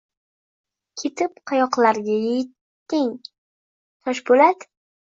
[1.01, 3.17] Ketib, qayoqlarga yetding,
[4.03, 4.71] Toshpo‘lat?